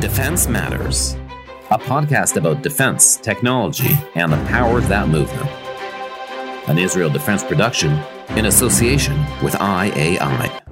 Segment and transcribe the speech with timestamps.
[0.00, 1.12] Defense Matters,
[1.70, 5.50] a podcast about defense, technology, and the power of that movement.
[6.70, 10.62] An Israel Defense production in association with IAI.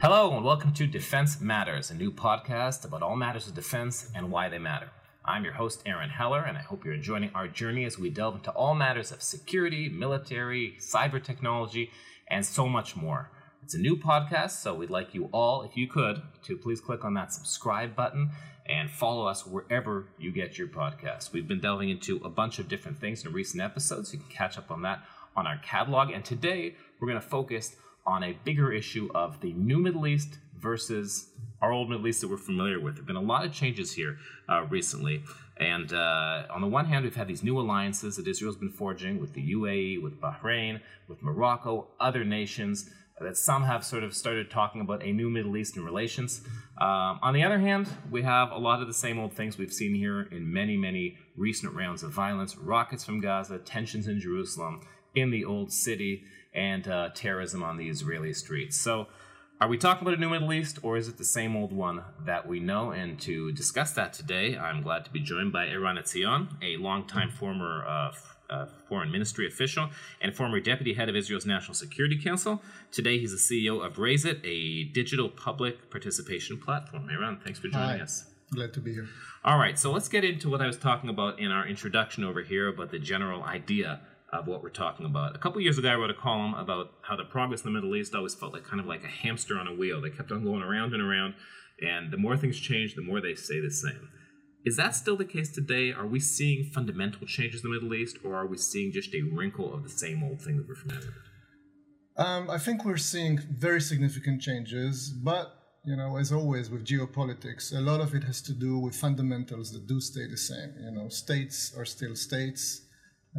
[0.00, 4.30] Hello, and welcome to Defense Matters, a new podcast about all matters of defense and
[4.30, 4.90] why they matter.
[5.24, 8.36] I'm your host, Aron Heller, and I hope you're enjoying our journey as we delve
[8.36, 11.90] into all matters of security, military, cyber technology,
[12.28, 13.32] and so much more.
[13.68, 17.04] It's a new podcast, so we'd like you all, if you could, to please click
[17.04, 18.30] on that subscribe button
[18.64, 21.34] and follow us wherever you get your podcasts.
[21.34, 24.10] We've been delving into a bunch of different things in recent episodes.
[24.14, 25.02] You can catch up on that
[25.36, 26.10] on our catalog.
[26.10, 30.38] And today we're going to focus on a bigger issue of the new Middle East
[30.58, 31.28] versus
[31.60, 32.94] our old Middle East that we're familiar with.
[32.94, 34.16] There have been a lot of changes here
[34.48, 35.22] uh, recently.
[35.58, 39.20] And uh, on the one hand, we've had these new alliances that Israel's been forging
[39.20, 42.88] with the UAE, with Bahrain, with Morocco, other nations
[43.20, 46.42] that some have sort of started talking about a new Middle Eastern relations.
[46.80, 49.72] Um, on the other hand, we have a lot of the same old things we've
[49.72, 54.80] seen here in many, many recent rounds of violence rockets from Gaza, tensions in Jerusalem,
[55.14, 58.76] in the Old City, and uh, terrorism on the Israeli streets.
[58.78, 59.08] So,
[59.60, 62.04] are we talking about a new Middle East, or is it the same old one
[62.24, 62.92] that we know?
[62.92, 67.30] And to discuss that today, I'm glad to be joined by Eran Etzion, a longtime
[67.32, 68.12] former uh,
[68.50, 72.62] uh, foreign ministry official and former deputy head of Israel's National Security Council.
[72.90, 73.36] Today, he's the
[73.66, 77.08] CEO of Rayzit, a digital public participation platform.
[77.10, 78.00] Eran, thanks for joining Hi.
[78.00, 78.24] us.
[78.52, 79.06] Glad to be here.
[79.44, 82.42] All right, so let's get into what I was talking about in our introduction over
[82.42, 84.00] here about the general idea
[84.32, 85.34] of what we're talking about.
[85.34, 87.94] A couple years ago, I wrote a column about how the progress in the Middle
[87.96, 90.00] East always felt like kind of like a hamster on a wheel.
[90.00, 91.34] They kept on going around and around,
[91.80, 94.10] and the more things change, the more they stay the same.
[94.64, 95.92] Is that still the case today?
[95.92, 99.22] Are we seeing fundamental changes in the Middle East, or are we seeing just a
[99.22, 102.26] wrinkle of the same old thing that we're familiar with?
[102.26, 107.74] Um, I think we're seeing very significant changes, but you know, as always with geopolitics,
[107.74, 110.74] a lot of it has to do with fundamentals that do stay the same.
[110.84, 112.82] You know, states are still states.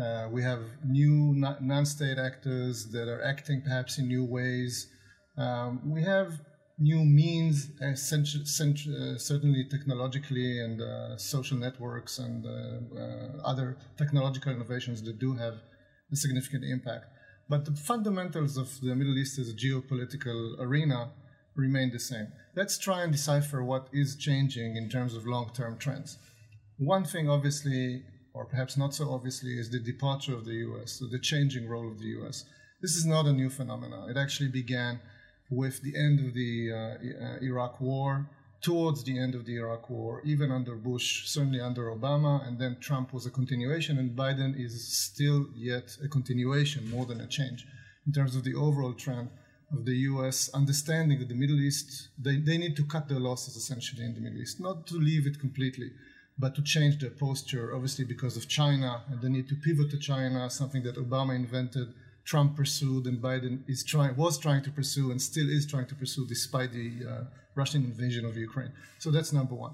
[0.01, 4.87] Uh, we have new non- non-state actors that are acting perhaps in new ways.
[5.37, 6.39] Um, we have
[6.79, 14.51] new means, essentially, uh, certainly technologically, and uh, social networks and uh, uh, other technological
[14.51, 15.55] innovations that do have
[16.11, 17.05] a significant impact.
[17.49, 21.11] But the fundamentals of the Middle East as a geopolitical arena
[21.55, 22.27] remain the same.
[22.55, 26.17] Let's try and decipher what is changing in terms of long term trends.
[26.77, 28.03] One thing, obviously,
[28.33, 31.91] or perhaps not so obviously, is the departure of the US, so the changing role
[31.91, 32.45] of the US.
[32.81, 34.09] This is not a new phenomenon.
[34.09, 35.01] It actually began
[35.49, 38.29] with the end of the uh, uh, Iraq War,
[38.61, 42.77] towards the end of the Iraq War, even under Bush, certainly under Obama, and then
[42.79, 47.65] Trump was a continuation, and Biden is still yet a continuation more than a change
[48.05, 49.29] in terms of the overall trend
[49.71, 53.55] of the US understanding that the Middle East, they, they need to cut their losses
[53.55, 55.91] essentially in the Middle East, not to leave it completely,
[56.37, 59.99] but to change their posture, obviously because of China, and they need to pivot to
[59.99, 61.93] China, something that Obama invented.
[62.29, 65.95] Trump pursued and Biden is trying was trying to pursue and still is trying to
[65.95, 67.23] pursue despite the uh,
[67.55, 68.71] Russian invasion of Ukraine.
[68.99, 69.73] So that's number one.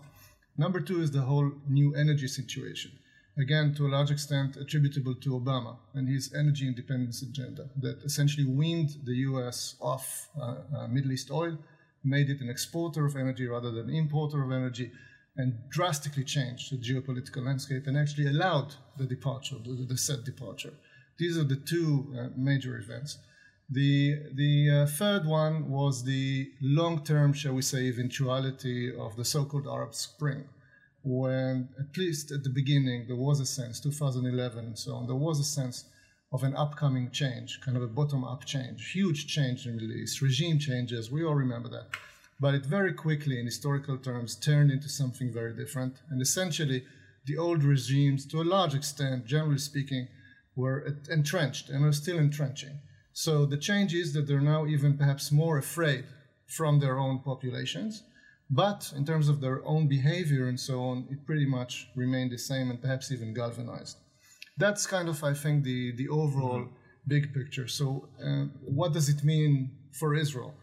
[0.57, 2.91] Number two is the whole new energy situation.
[3.37, 8.45] Again, to a large extent attributable to Obama and his energy independence agenda that essentially
[8.45, 11.57] weaned the US off uh, uh, Middle East oil,
[12.05, 14.93] made it an exporter of energy rather than importer of energy,
[15.35, 20.75] and drastically changed the geopolitical landscape and actually allowed the departure, the, the said departure.
[21.17, 23.17] These are the two uh, major events.
[23.69, 29.25] The, the uh, third one was the long term, shall we say, eventuality of the
[29.25, 30.45] so called Arab Spring,
[31.03, 35.15] when, at least at the beginning, there was a sense, 2011 and so on, there
[35.15, 35.85] was a sense
[36.31, 39.97] of an upcoming change, kind of a bottom up change, huge change in the Middle
[39.97, 41.87] East, regime changes, we all remember that.
[42.39, 45.95] But it very quickly, in historical terms, turned into something very different.
[46.09, 46.83] And essentially,
[47.25, 50.07] the old regimes, to a large extent, generally speaking,
[50.55, 52.79] were entrenched and are still entrenching.
[53.13, 56.05] So the change is that they're now even perhaps more afraid
[56.47, 58.03] from their own populations.
[58.49, 62.37] But in terms of their own behavior and so on, it pretty much remained the
[62.37, 63.97] same and perhaps even galvanized.
[64.57, 67.07] That's kind of, I think, the, the overall mm-hmm.
[67.07, 67.67] big picture.
[67.67, 70.53] So, uh, what does it mean for Israel?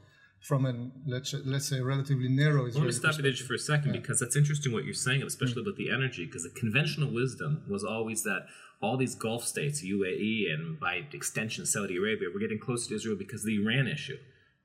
[0.41, 2.67] From an let's let's say relatively narrow.
[2.67, 4.01] Israeli Let me stop you there for a second yeah.
[4.01, 5.69] because that's interesting what you're saying, especially mm-hmm.
[5.69, 6.25] about the energy.
[6.27, 8.47] Because the conventional wisdom was always that
[8.83, 13.17] all these Gulf states, UAE, and by extension Saudi Arabia, we're getting closer to Israel
[13.17, 14.19] because of the Iran issue.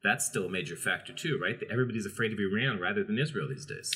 [0.04, 1.60] That's still a major factor too, right?
[1.72, 3.92] Everybody's afraid of Iran rather than Israel these days.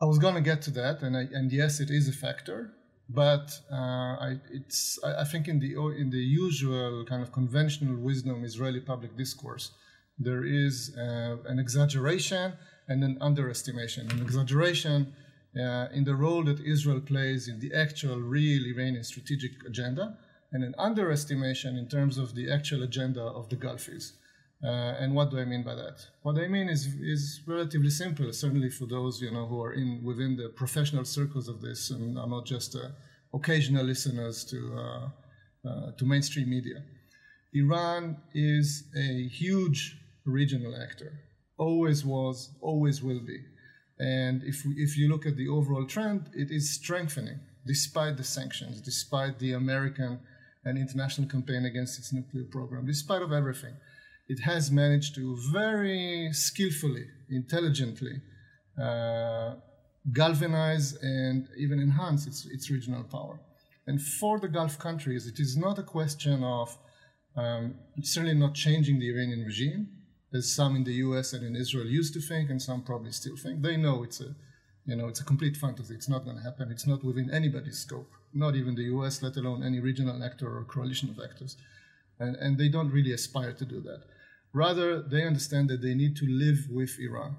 [0.00, 2.72] I was going to get to that, and I, and yes, it is a factor,
[3.08, 5.72] but uh, I, it's I, I think in the
[6.02, 9.72] in the usual kind of conventional wisdom Israeli public discourse,
[10.18, 12.52] there is uh, an exaggeration
[12.86, 15.14] and an underestimation, an exaggeration
[15.60, 20.16] uh, in the role that Israel plays in the actual, real Iranian strategic agenda,
[20.52, 24.12] and an underestimation in terms of the actual agenda of the Gulfis.
[24.64, 24.66] Uh,
[25.00, 26.04] and what do I mean by that?
[26.22, 30.02] What I mean is is relatively simple, certainly for those you know who are in
[30.02, 32.88] within the professional circles of this, and are not just uh,
[33.32, 35.08] occasional listeners to uh,
[35.68, 36.82] uh to mainstream media.
[37.54, 41.12] Iran is a huge regional actor,
[41.56, 43.38] always was, always will be,
[43.98, 48.24] and if we, if you look at the overall trend, it is strengthening despite the
[48.24, 50.20] sanctions, despite the American
[50.64, 53.74] and international campaign against its nuclear program, despite of everything
[54.28, 58.20] it has managed to very skillfully, intelligently
[58.80, 59.54] uh,
[60.12, 63.40] galvanize and even enhance its, its regional power.
[63.86, 66.76] And for the Gulf countries, it is not a question of
[67.36, 69.88] um, certainly not changing the Iranian regime,
[70.32, 71.32] as some in the U.S.
[71.32, 73.62] and in Israel used to think, and some probably still think.
[73.62, 74.34] They know it's a,
[74.84, 75.94] you know, it's a complete fantasy.
[75.94, 76.70] It's not going to happen.
[76.70, 80.64] It's not within anybody's scope, not even the U.S., let alone any regional actor or
[80.64, 81.56] coalition of actors.
[82.18, 84.02] And, and they don't really aspire to do that.
[84.52, 87.36] Rather, they understand that they need to live with Iran.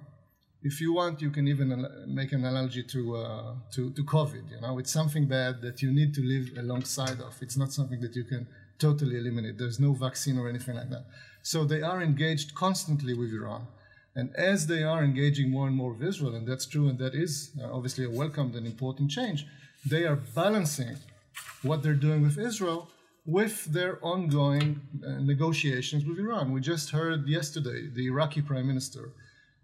[0.61, 4.51] If you want, you can even make an analogy to, uh, to, to COVID.
[4.51, 7.35] You know, it's something bad that you need to live alongside of.
[7.41, 8.47] It's not something that you can
[8.77, 9.57] totally eliminate.
[9.57, 11.05] There's no vaccine or anything like that.
[11.41, 13.67] So they are engaged constantly with Iran.
[14.15, 17.15] And as they are engaging more and more with Israel, and that's true, and that
[17.15, 19.45] is uh, obviously a welcomed and important change,
[19.85, 20.97] they are balancing
[21.61, 22.89] what they're doing with Israel
[23.25, 26.51] with their ongoing uh, negotiations with Iran.
[26.51, 29.11] We just heard yesterday the Iraqi prime minister.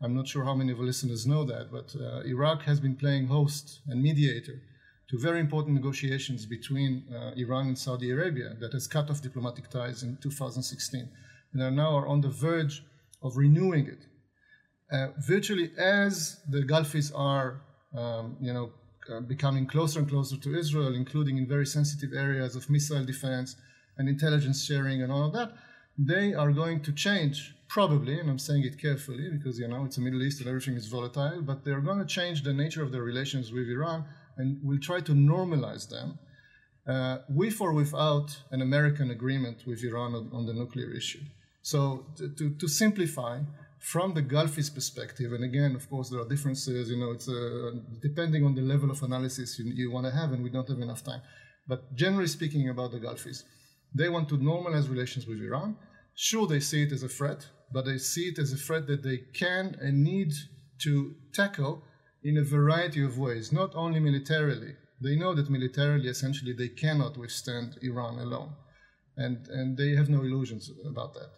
[0.01, 2.95] I'm not sure how many of our listeners know that, but uh, Iraq has been
[2.95, 4.61] playing host and mediator
[5.09, 9.69] to very important negotiations between uh, Iran and Saudi Arabia that has cut off diplomatic
[9.69, 11.09] ties in 2016
[11.55, 12.83] and are now are on the verge
[13.23, 14.05] of renewing it.
[14.91, 17.61] Uh, virtually as the Gulfis are,
[17.97, 18.71] um, you know,
[19.11, 23.55] uh, becoming closer and closer to Israel, including in very sensitive areas of missile defense
[23.97, 25.53] and intelligence sharing and all of that,
[25.97, 29.95] they are going to change probably, and I'm saying it carefully because you know it's
[29.95, 32.91] the Middle East and everything is volatile, but they're going to change the nature of
[32.91, 34.05] their relations with Iran
[34.37, 36.19] and will try to normalize them,
[36.87, 41.23] uh, with or without an American agreement with Iran on, on the nuclear issue.
[41.71, 43.39] So to, to, to simplify,
[43.79, 46.91] from the Gulfist perspective, and again, of course, there are differences.
[46.91, 47.71] You know, it's uh,
[48.03, 50.77] depending on the level of analysis you, you want to have, and we don't have
[50.79, 51.21] enough time.
[51.67, 53.39] But generally speaking, about the Gulfis,
[53.95, 55.75] they want to normalize relations with Iran.
[56.13, 59.01] Sure, they see it as a threat, but they see it as a threat that
[59.01, 60.33] they can and need
[60.83, 61.81] to tackle
[62.23, 64.75] in a variety of ways, not only militarily.
[65.01, 68.51] They know that militarily, essentially, they cannot withstand Iran alone.
[69.17, 71.31] And, and they have no illusions about that.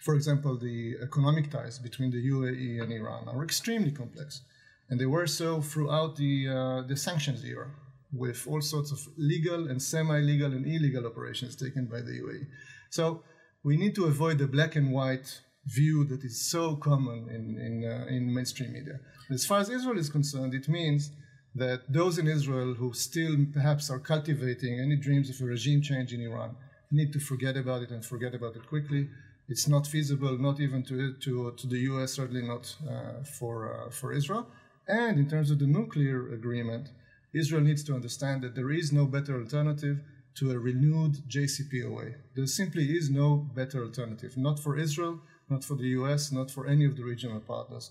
[0.00, 4.42] For example, the economic ties between the UAE and Iran are extremely complex,
[4.88, 7.70] and they were so throughout the, uh, the sanctions era,
[8.12, 12.46] with all sorts of legal and semi-legal and illegal operations taken by the UAE.
[12.90, 13.24] So
[13.62, 17.84] we need to avoid the black and white view that is so common in, in,
[17.84, 19.00] uh, in mainstream media.
[19.30, 21.10] As far as Israel is concerned, it means
[21.54, 26.12] that those in Israel who still perhaps are cultivating any dreams of a regime change
[26.12, 26.56] in Iran
[26.90, 29.08] need to forget about it and forget about it quickly
[29.48, 33.90] it's not feasible, not even to, to, to the US, certainly not uh, for, uh,
[33.90, 34.48] for Israel.
[34.86, 36.90] And in terms of the nuclear agreement,
[37.34, 40.00] Israel needs to understand that there is no better alternative
[40.36, 42.14] to a renewed JCPOA.
[42.34, 46.66] There simply is no better alternative, not for Israel, not for the US, not for
[46.66, 47.90] any of the regional partners.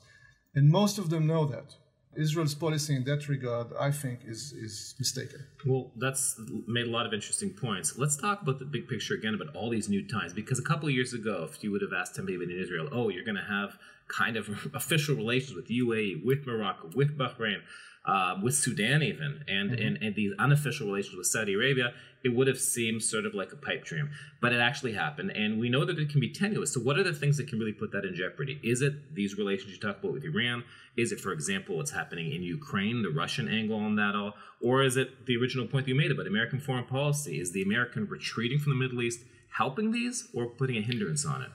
[0.56, 1.76] And most of them know that.
[2.16, 5.46] Israel's policy in that regard, I think, is, is mistaken.
[5.66, 7.98] Well, that's made a lot of interesting points.
[7.98, 10.34] Let's talk about the big picture again about all these new ties.
[10.34, 13.10] Because a couple of years ago, if you would have asked somebody in Israel, oh,
[13.10, 13.78] you're going to have
[14.08, 17.62] kind of official relations with UAE, with Morocco, with Bahrain,
[18.06, 19.86] uh, with Sudan even, and, mm-hmm.
[19.86, 23.52] and, and these unofficial relations with Saudi Arabia, it would have seemed sort of like
[23.52, 24.10] a pipe dream.
[24.42, 26.74] But it actually happened, and we know that it can be tenuous.
[26.74, 28.60] So, what are the things that can really put that in jeopardy?
[28.64, 30.64] Is it these relations you talk about with Iran?
[30.96, 34.34] Is it, for example, what's happening in Ukraine, the Russian angle on that all?
[34.62, 37.40] Or is it the original point that you made about American foreign policy?
[37.40, 39.22] Is the American retreating from the Middle East
[39.58, 41.50] helping these or putting a hindrance on it?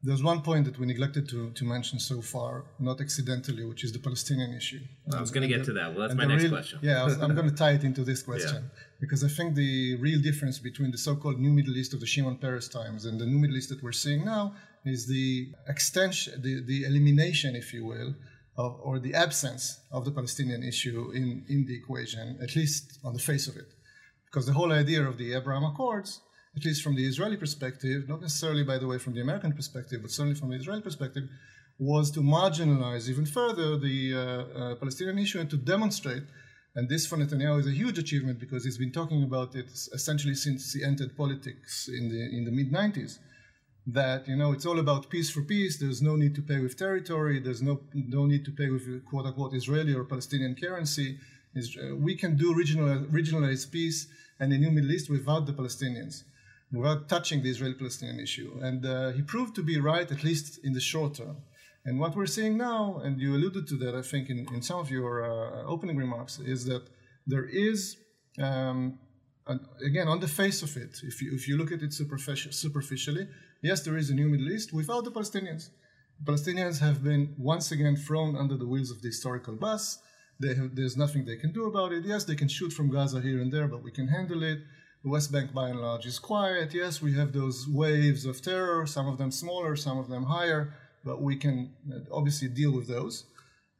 [0.00, 3.92] There's one point that we neglected to, to mention so far, not accidentally, which is
[3.92, 4.78] the Palestinian issue.
[5.12, 5.88] I was going to get the, to that.
[5.92, 6.78] Well, that's my next real, question.
[6.82, 8.82] Yeah, I am going to tie it into this question yeah.
[9.00, 12.36] because I think the real difference between the so-called New Middle East of the Shimon
[12.36, 16.62] Peres times and the New Middle East that we're seeing now is the extension, the,
[16.64, 18.14] the elimination, if you will,
[18.56, 23.14] of, or the absence of the Palestinian issue in, in the equation, at least on
[23.14, 23.74] the face of it.
[24.26, 26.20] Because the whole idea of the Abraham Accords
[26.58, 30.02] at least from the Israeli perspective, not necessarily, by the way, from the American perspective,
[30.02, 31.24] but certainly from the Israeli perspective,
[31.78, 36.24] was to marginalize even further the uh, uh, Palestinian issue and to demonstrate.
[36.74, 40.34] And this for Netanyahu is a huge achievement because he's been talking about it essentially
[40.34, 43.18] since he entered politics in the in the mid 90s.
[43.86, 45.78] That you know it's all about peace for peace.
[45.78, 47.40] There's no need to pay with territory.
[47.40, 51.18] There's no no need to pay with quote unquote Israeli or Palestinian currency.
[51.56, 52.88] Uh, we can do regional
[53.18, 54.00] regionalized peace
[54.40, 56.24] and a new Middle East without the Palestinians
[56.72, 58.58] without touching the Israeli-Palestinian issue.
[58.62, 61.38] And uh, he proved to be right, at least in the short term.
[61.84, 64.78] And what we're seeing now, and you alluded to that, I think, in, in some
[64.78, 66.84] of your uh, opening remarks, is that
[67.26, 67.96] there is,
[68.38, 68.98] um,
[69.46, 72.52] an, again, on the face of it, if you, if you look at it superficial,
[72.52, 73.28] superficially,
[73.62, 75.70] yes, there is a new Middle East without the Palestinians.
[76.24, 79.98] Palestinians have been once again thrown under the wheels of the historical bus.
[80.42, 82.04] Have, there's nothing they can do about it.
[82.04, 84.58] Yes, they can shoot from Gaza here and there, but we can handle it.
[85.04, 86.74] The West Bank, by and large, is quiet.
[86.74, 90.74] Yes, we have those waves of terror, some of them smaller, some of them higher,
[91.04, 93.24] but we can uh, obviously deal with those.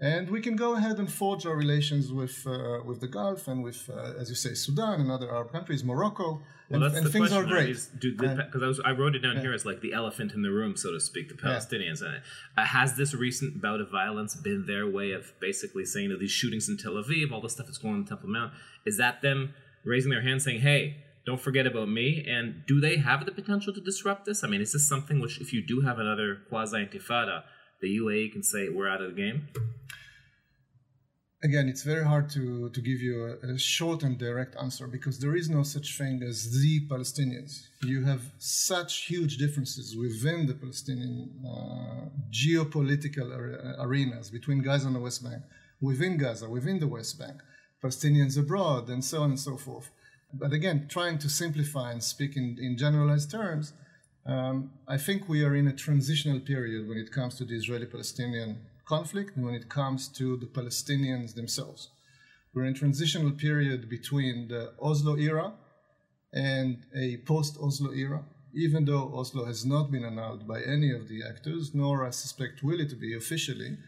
[0.01, 3.65] And we can go ahead and forge our relations with uh, with the Gulf and
[3.65, 6.41] with, uh, as you say, Sudan and other Arab countries, Morocco.
[6.71, 7.77] Well, and, and things are great.
[7.99, 9.43] Because I, I, wrote it down yeah.
[9.43, 12.01] here as like the elephant in the room, so to speak, the Palestinians.
[12.01, 12.19] Yeah.
[12.57, 16.31] Uh, has this recent bout of violence been their way of basically saying that these
[16.31, 18.53] shootings in Tel Aviv, all the stuff that's going on in Temple Mount,
[18.87, 19.53] is that them
[19.85, 20.99] raising their hand saying, "Hey,
[21.29, 22.25] don't forget about me.
[22.27, 24.39] And do they have the potential to disrupt this?
[24.45, 27.37] I mean, is this something which, if you do have another quasi intifada,
[27.83, 29.39] the UAE can say we're out of the game?
[31.49, 35.17] Again, it's very hard to, to give you a, a short and direct answer because
[35.21, 37.53] there is no such thing as the Palestinians.
[37.93, 41.17] You have such huge differences within the Palestinian
[41.53, 42.05] uh,
[42.43, 43.29] geopolitical
[43.85, 45.43] arenas between Gaza and the West Bank,
[45.89, 47.37] within Gaza, within the West Bank,
[47.85, 49.89] Palestinians abroad, and so on and so forth.
[50.33, 53.73] But again, trying to simplify and speak in, in generalized terms,
[54.27, 57.87] um, I think we are in a transitional period when it comes to the Israeli
[57.87, 61.89] Palestinian conflict and when it comes to the Palestinians themselves.
[62.55, 65.53] We're in a transitional period between the Oslo era
[66.33, 68.23] and a post Oslo era,
[68.55, 72.63] even though Oslo has not been annulled by any of the actors, nor I suspect
[72.63, 73.79] will it be officially.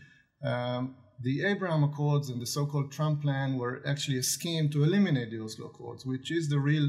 [0.42, 5.30] Um, the Abraham Accords and the so-called Trump plan were actually a scheme to eliminate
[5.30, 6.86] the Oslo Accords, which is the real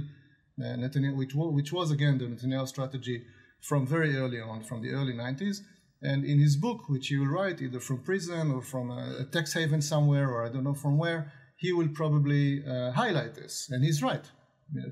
[0.60, 3.24] uh, Netanyahu, which, which was again the Netanyahu strategy
[3.60, 5.60] from very early on, from the early 90s.
[6.02, 9.26] And in his book, which he will write either from prison or from a, a
[9.26, 13.68] tax haven somewhere, or I don't know from where, he will probably uh, highlight this.
[13.70, 14.26] And he's right.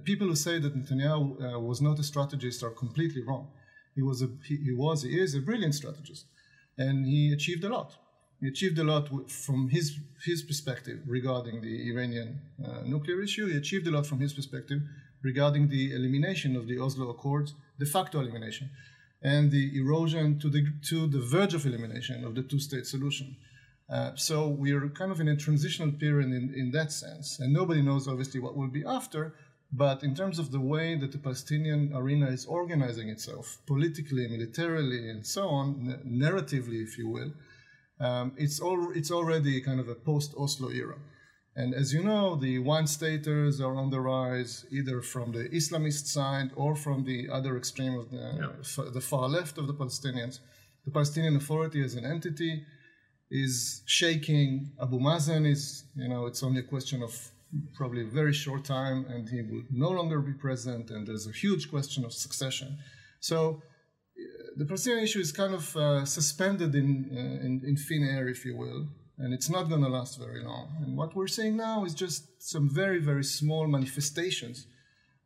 [0.04, 3.48] People who say that Netanyahu uh, was not a strategist are completely wrong.
[3.96, 6.26] He was, a, he, he was, he is a brilliant strategist,
[6.78, 7.96] and he achieved a lot.
[8.40, 13.48] He achieved a lot from his, his perspective regarding the Iranian uh, nuclear issue.
[13.48, 14.82] He achieved a lot from his perspective
[15.22, 18.70] regarding the elimination of the Oslo Accords, de facto elimination,
[19.22, 23.36] and the erosion to the, to the verge of elimination of the two state solution.
[23.90, 27.40] Uh, so we are kind of in a transitional period in, in that sense.
[27.40, 29.34] And nobody knows, obviously, what will be after.
[29.72, 35.10] But in terms of the way that the Palestinian arena is organizing itself, politically, militarily,
[35.10, 37.32] and so on, narratively, if you will,
[38.00, 40.98] um, it's, all, it's already kind of a post-Oslo era.
[41.56, 46.52] And as you know, the one-staters are on the rise, either from the Islamist side
[46.56, 48.92] or from the other extreme of the, yeah.
[48.94, 50.40] the far left of the Palestinians.
[50.86, 52.64] The Palestinian Authority as an entity
[53.30, 54.72] is shaking.
[54.82, 57.14] Abu Mazen is, you know, it's only a question of
[57.76, 61.32] probably a very short time, and he will no longer be present, and there's a
[61.32, 62.78] huge question of succession.
[63.20, 63.62] So
[64.60, 68.44] the Palestinian issue is kind of uh, suspended in, uh, in, in thin air, if
[68.44, 68.88] you will,
[69.18, 70.68] and it's not going to last very long.
[70.82, 74.68] And what we're seeing now is just some very, very small manifestations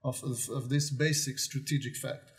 [0.03, 2.32] of, of, of this basic strategic fact.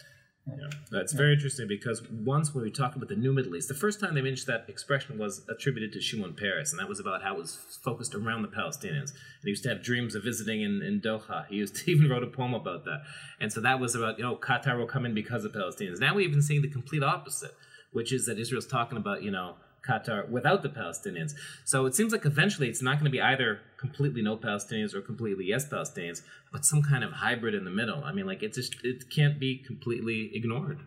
[0.46, 3.74] Yeah, that's very interesting because once when we talk about the new Middle East, the
[3.74, 7.22] first time they mentioned that expression was attributed to Shimon Peres, and that was about
[7.22, 9.10] how it was focused around the Palestinians.
[9.10, 11.46] And he used to have dreams of visiting in, in Doha.
[11.46, 13.04] He used to even wrote a poem about that.
[13.40, 15.98] And so that was about, you know, Qatar will come in because of Palestinians.
[15.98, 17.54] Now we've been seeing the complete opposite,
[17.92, 19.54] which is that Israel's talking about, you know,
[19.88, 21.34] Qatar without the Palestinians.
[21.64, 25.00] So it seems like eventually it's not going to be either completely no Palestinians or
[25.00, 26.22] completely yes Palestinians,
[26.52, 28.02] but some kind of hybrid in the middle.
[28.04, 30.80] I mean, like it just it can't be completely ignored.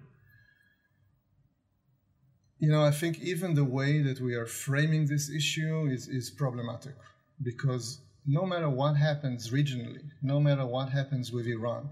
[2.60, 6.32] You know, I think even the way that we are framing this issue is, is
[6.32, 6.96] problematic
[7.44, 11.89] because no matter what happens regionally, no matter what happens with Iran,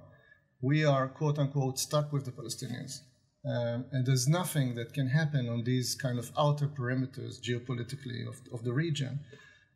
[0.62, 3.02] we are quote unquote stuck with the Palestinians.
[3.48, 8.42] Um, and there's nothing that can happen on these kind of outer perimeters geopolitically of,
[8.52, 9.20] of the region,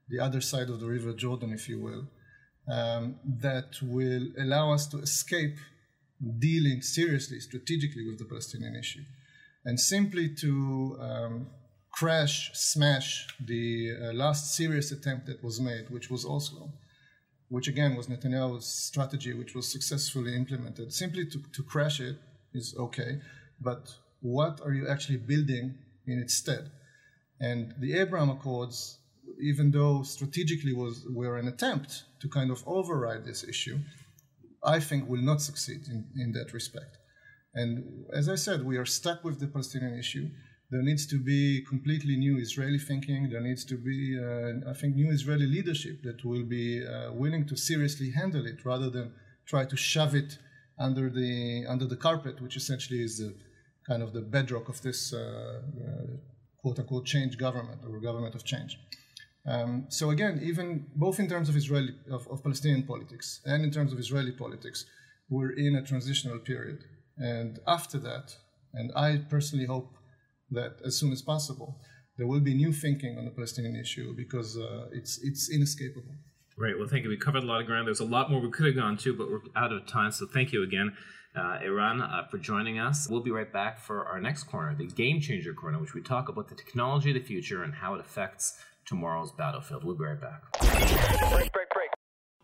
[0.10, 2.08] the other side of the River Jordan, if you will,
[2.68, 5.58] um, that will allow us to escape
[6.40, 9.04] dealing seriously, strategically with the Palestinian issue.
[9.66, 11.48] And simply to, um,
[11.92, 16.72] crash, smash the uh, last serious attempt that was made, which was Oslo,
[17.50, 20.94] which again was Netanyahu's strategy, which was successfully implemented.
[20.94, 22.18] Simply to, to crash it
[22.54, 23.20] is okay,
[23.62, 25.76] but what are you actually building
[26.08, 26.72] in its stead?
[27.40, 29.00] And the Abraham Accords,
[29.42, 33.80] even though strategically was were an attempt to kind of override this issue,
[34.64, 36.98] I think will not succeed in, in that respect.
[37.54, 40.30] And as I said, we are stuck with the Palestinian issue.
[40.70, 43.30] There needs to be completely new Israeli thinking.
[43.30, 47.48] There needs to be, uh, I think, new Israeli leadership that will be uh, willing
[47.48, 49.14] to seriously handle it rather than
[49.48, 50.38] try to shove it
[50.78, 53.34] under the under the carpet, which essentially is the
[53.90, 56.08] kind of the bedrock of this uh, uh
[56.62, 58.72] quote unquote change government or government of change.
[59.54, 63.72] Um, so again, even both in terms of Israeli of, of, Palestinian politics and in
[63.72, 64.86] terms of Israeli politics,
[65.30, 66.80] we're in a transitional period.
[67.18, 68.36] And after that,
[68.74, 69.90] and I personally hope
[70.52, 71.70] that as soon as possible,
[72.18, 76.16] there will be new thinking on the Palestinian issue because uh, it's it's inescapable.
[76.58, 76.78] Right.
[76.78, 77.10] Well, thank you.
[77.10, 77.88] We covered a lot of ground.
[77.88, 80.12] There's a lot more we could have gone to, but we're out of time.
[80.12, 80.96] So thank you again,
[81.36, 83.08] uh, Eran, uh, for joining us.
[83.10, 86.30] We'll be right back for our next corner, the Game Changer Corner, which we talk
[86.30, 89.84] about the technology of the future and how it affects tomorrow's battlefield.
[89.84, 90.42] We'll be right back.
[91.32, 91.90] Break, break, break.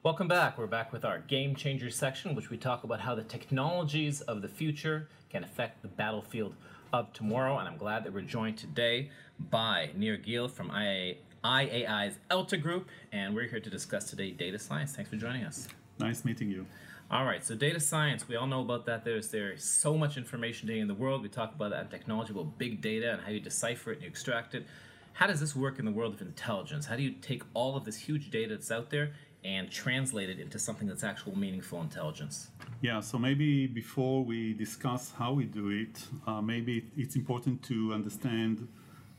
[0.04, 0.58] Welcome back.
[0.58, 4.44] We're back with our Game Changer section, which we talk about how the technologies of
[4.44, 6.54] the future can affect the battlefield
[6.94, 7.58] of tomorrow.
[7.58, 9.10] And I'm glad that we're joined today
[9.50, 14.60] by Nir Gil from IA, IAI's Elta Group, and we're here to discuss today data
[14.60, 14.96] science.
[14.96, 15.68] Thanks for joining us.
[15.98, 16.68] Nice meeting you.
[17.12, 19.06] All right, so data science, we all know about that.
[19.06, 21.22] There's there's so much information today in the world.
[21.22, 24.08] We talk about that technology, about big data and how you decipher it and you
[24.08, 24.66] extract it.
[25.14, 26.88] How does this work in the world of intelligence?
[26.88, 29.12] How do you take all of this huge data that's out there
[29.44, 32.50] and translate it into something that's actual meaningful intelligence?
[32.82, 37.94] Yeah, so maybe before we discuss how we do it, uh, maybe it's important to
[37.94, 38.68] understand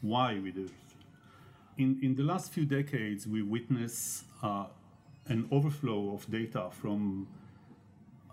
[0.00, 0.70] why we do it.
[1.78, 4.66] In, in the last few decades, we witness uh,
[5.28, 7.28] an overflow of data from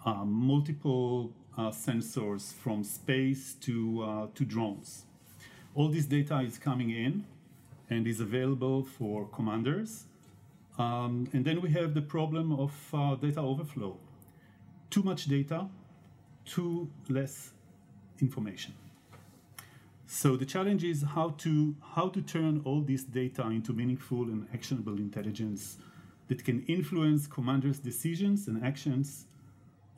[0.06, 5.06] uh, multiple uh, sensors from space to, uh, to drones.
[5.76, 7.26] All this data is coming in
[7.90, 10.06] and is available for commanders.
[10.78, 13.98] Um, and then we have the problem of uh, data overflow.
[14.90, 15.68] Too much data,
[16.46, 17.52] too less
[18.20, 18.74] information.
[20.08, 24.48] So the challenge is how to how to turn all this data into meaningful and
[24.54, 25.78] actionable intelligence
[26.28, 29.26] that can influence commanders' decisions and actions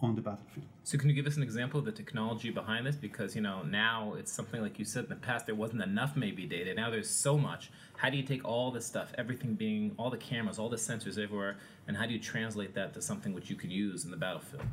[0.06, 0.66] on the battlefield.
[0.84, 2.96] So can you give us an example of the technology behind this?
[2.96, 6.16] Because you know now it's something like you said in the past there wasn't enough
[6.16, 6.74] maybe data.
[6.74, 7.72] Now there's so much.
[7.98, 11.18] How do you take all this stuff, everything being all the cameras, all the sensors
[11.18, 14.18] everywhere, and how do you translate that to something which you can use in the
[14.18, 14.64] battlefield?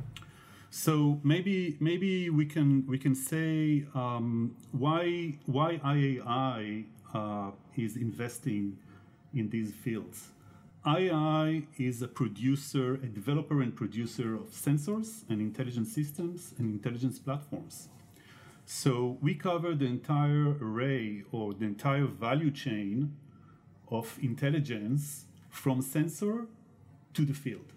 [0.69, 8.77] So maybe maybe we can we can say um, why why IAI uh, is investing
[9.33, 10.29] in these fields.
[10.85, 17.19] IAI is a producer, a developer and producer of sensors and intelligent systems and intelligence
[17.19, 17.87] platforms.
[18.65, 23.15] So we cover the entire array or the entire value chain
[23.91, 26.47] of intelligence from sensor
[27.13, 27.71] to the field.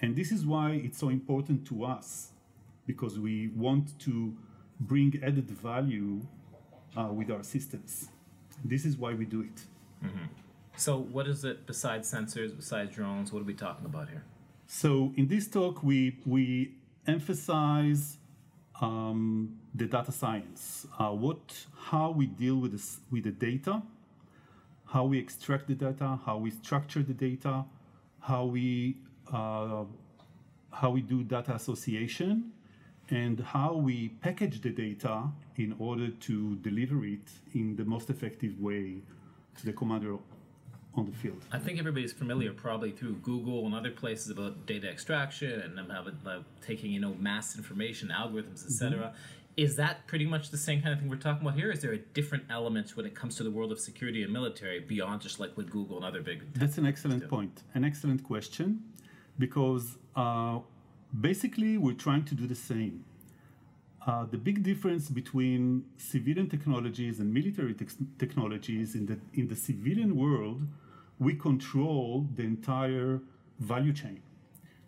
[0.00, 2.32] And this is why it's so important to us,
[2.84, 4.36] because we want to
[4.80, 6.20] bring added value
[6.96, 8.08] uh, with our systems.
[8.64, 9.60] This is why we do it.
[10.04, 10.41] Mm-hmm.
[10.76, 13.32] So, what is it besides sensors, besides drones?
[13.32, 14.24] What are we talking about here?
[14.66, 16.72] So, in this talk, we we
[17.06, 18.18] emphasize
[18.80, 23.82] um, the data science, uh, what, how we deal with this, with the data,
[24.86, 27.64] how we extract the data, how we structure the data,
[28.20, 28.96] how we
[29.32, 29.84] uh,
[30.72, 32.50] how we do data association
[33.10, 35.24] and how we package the data
[35.56, 39.02] in order to deliver it in the most effective way
[39.56, 40.16] to the commander
[40.94, 41.42] on the field.
[41.50, 46.18] I think everybody's familiar probably through Google and other places about data extraction and having
[46.26, 48.98] uh, taking you know mass information, algorithms, etc.
[48.98, 49.16] Mm-hmm.
[49.56, 51.70] Is that pretty much the same kind of thing we're talking about here?
[51.70, 54.80] Is there a different element when it comes to the world of security and military
[54.80, 56.52] beyond just like with Google and other big?
[56.54, 57.62] That's an excellent point.
[57.74, 58.82] An excellent question
[59.38, 60.58] because uh,
[61.20, 63.04] basically we're trying to do the same.
[64.06, 67.86] Uh, the big difference between civilian technologies and military te-
[68.18, 70.60] technologies in the in the civilian world,
[71.22, 73.20] we control the entire
[73.60, 74.20] value chain.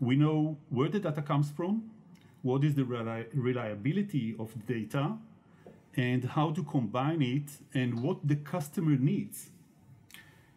[0.00, 1.90] We know where the data comes from,
[2.42, 5.16] what is the reli- reliability of data,
[5.96, 9.50] and how to combine it, and what the customer needs.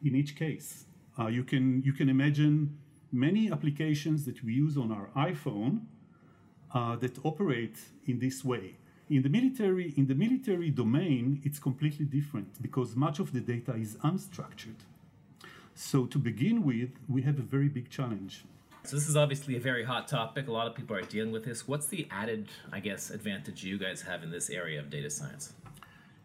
[0.04, 0.86] In each case,
[1.20, 2.78] uh, you can you can imagine
[3.12, 5.82] many applications that we use on our iPhone
[6.74, 8.76] uh, that operate in this way.
[9.10, 13.74] In the military, in the military domain, it's completely different because much of the data
[13.76, 14.82] is unstructured.
[15.78, 18.46] So to begin with, we have a very big challenge.
[18.84, 20.48] So this is obviously a very hot topic.
[20.48, 21.68] A lot of people are dealing with this.
[21.68, 25.54] What's the added, I guess, advantage you guys have in this area of data science?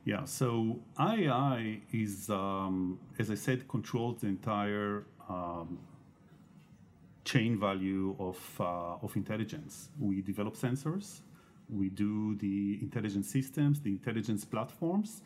[0.06, 5.78] Yeah, so IAI is, um, as I said, controls the entire um,
[7.26, 9.90] chain value of, uh, of intelligence.
[10.00, 11.20] We develop sensors,
[11.68, 15.20] we do the intelligence systems, the intelligence platforms,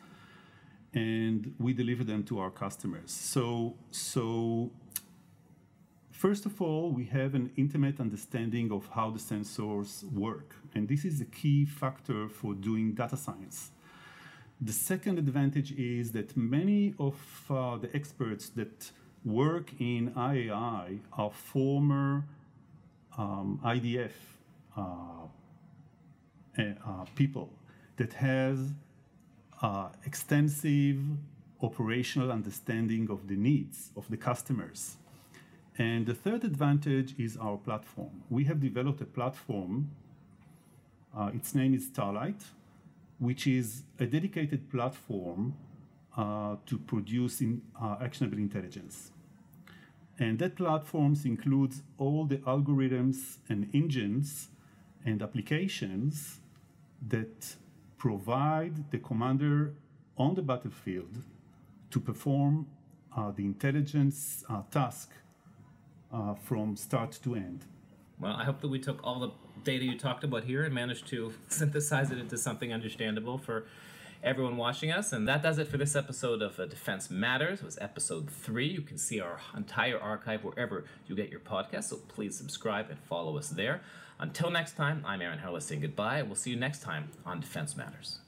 [0.93, 3.11] and we deliver them to our customers.
[3.11, 4.71] So, so
[6.11, 11.05] first of all, we have an intimate understanding of how the sensors work, and this
[11.05, 13.71] is a key factor for doing data science.
[14.59, 17.15] The second advantage is that many of
[17.49, 18.91] uh, the experts that
[19.23, 22.25] work in IAI are former
[23.17, 24.11] um, IDF
[24.75, 24.81] uh,
[26.57, 27.51] uh, people
[27.97, 28.71] that has
[29.61, 30.99] uh, extensive
[31.61, 34.97] operational understanding of the needs of the customers.
[35.77, 38.23] And the third advantage is our platform.
[38.29, 39.91] We have developed a platform,
[41.15, 42.41] uh, its name is Starlight,
[43.19, 45.55] which is a dedicated platform
[46.15, 49.11] uh, to produce in, uh, actionable intelligence.
[50.19, 54.49] And that platform includes all the algorithms and engines
[55.05, 56.39] and applications
[57.07, 57.55] that
[57.97, 59.73] provide the commander
[60.17, 61.21] on the battlefield
[61.91, 62.67] to perform
[63.15, 65.11] uh, the intelligence uh, task
[66.13, 67.65] uh, from start to end.
[68.19, 69.31] Well, I hope that we took all the
[69.63, 73.65] data you talked about here and managed to synthesize it into something understandable for
[74.23, 75.13] everyone watching us.
[75.13, 77.59] And that does it for this episode of uh, Defense Matters.
[77.59, 78.67] It was episode three.
[78.67, 81.85] You can see our entire archive wherever you get your podcast.
[81.85, 83.81] So please subscribe and follow us there.
[84.19, 86.23] Until next time, I'm Aron Heller saying goodbye.
[86.23, 88.19] We'll see you next time on Defense Matters.